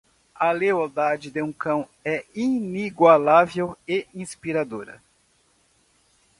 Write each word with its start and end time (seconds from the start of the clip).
A 0.39 0.51
lealdade 0.51 1.29
de 1.29 1.43
um 1.43 1.53
cão 1.53 1.87
é 2.03 2.25
inigualável 2.33 3.77
e 3.87 4.07
inspiradora. 4.15 4.99